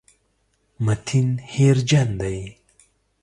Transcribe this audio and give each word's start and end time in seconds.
متین 0.85 1.29
هېرجن 1.53 2.09
دی. 2.19 2.39